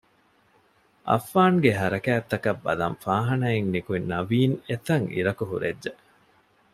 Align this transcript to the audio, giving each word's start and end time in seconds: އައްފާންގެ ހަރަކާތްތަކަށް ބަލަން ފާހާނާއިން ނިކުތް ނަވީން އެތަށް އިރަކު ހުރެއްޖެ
އައްފާންގެ 1.07 1.71
ހަރަކާތްތަކަށް 1.79 2.61
ބަލަން 2.65 2.97
ފާހާނާއިން 3.03 3.69
ނިކުތް 3.73 4.07
ނަވީން 4.11 4.55
އެތަށް 4.67 5.07
އިރަކު 5.13 5.43
ހުރެއްޖެ 5.51 5.91